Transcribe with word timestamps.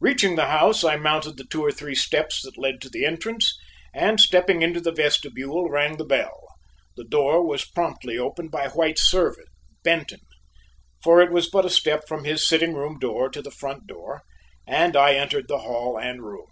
Reaching 0.00 0.34
the 0.34 0.48
house, 0.48 0.82
I 0.82 0.96
mounted 0.96 1.36
the 1.36 1.44
two 1.48 1.64
or 1.64 1.70
three 1.70 1.94
steps 1.94 2.42
that 2.42 2.58
led 2.58 2.80
to 2.80 2.88
the 2.90 3.04
entrance, 3.06 3.56
and 3.94 4.18
stepping 4.18 4.62
into 4.62 4.80
the 4.80 4.90
vestibule, 4.90 5.70
rang 5.70 5.96
the 5.96 6.04
bell. 6.04 6.48
The 6.96 7.04
door 7.04 7.40
was 7.46 7.64
promptly 7.64 8.18
opened 8.18 8.50
by 8.50 8.68
White's 8.70 9.04
servant, 9.08 9.46
Benton, 9.84 10.22
for 11.04 11.20
it 11.20 11.30
was 11.30 11.48
but 11.48 11.64
a 11.64 11.70
step 11.70 12.08
from 12.08 12.24
his 12.24 12.44
sitting 12.44 12.74
room 12.74 12.98
door 12.98 13.28
to 13.30 13.40
the 13.40 13.52
front 13.52 13.86
door, 13.86 14.22
and 14.66 14.96
I 14.96 15.14
entered 15.14 15.46
the 15.46 15.58
hall 15.58 15.96
and 16.00 16.24
room. 16.24 16.48